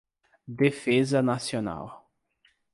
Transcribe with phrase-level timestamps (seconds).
[0.47, 1.85] defesa nacional